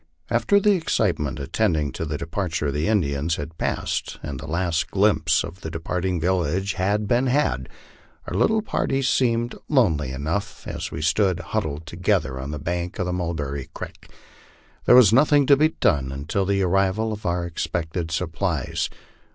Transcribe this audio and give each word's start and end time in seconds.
After 0.31 0.59
the 0.59 0.71
excitement 0.71 1.39
attending 1.39 1.91
the 1.91 2.17
departure 2.17 2.65
of 2.65 2.73
the 2.73 2.87
Indians 2.87 3.35
had 3.35 3.55
passed, 3.59 4.17
and 4.23 4.39
the 4.39 4.47
last 4.47 4.89
glimpse 4.89 5.43
of 5.43 5.61
the 5.61 5.69
departing 5.69 6.19
village 6.19 6.73
had 6.73 7.07
been 7.07 7.27
had, 7.27 7.69
our 8.25 8.35
little 8.35 8.63
party 8.63 9.03
seemed 9.03 9.53
lonely 9.69 10.11
enough, 10.11 10.67
as 10.67 10.89
we 10.89 11.03
stood 11.03 11.39
huddled 11.39 11.85
together 11.85 12.39
on 12.39 12.49
the 12.49 12.57
bank 12.57 12.97
of 12.97 13.05
Mulber 13.13 13.53
ry 13.53 13.67
creek. 13.75 14.09
There 14.85 14.95
was 14.95 15.13
nothing 15.13 15.45
to 15.45 15.55
be 15.55 15.67
done 15.67 16.11
until 16.11 16.45
the 16.45 16.63
arrival 16.63 17.13
of 17.13 17.27
our 17.27 17.45
expected 17.45 18.09
sup 18.09 18.31
plies. 18.31 18.89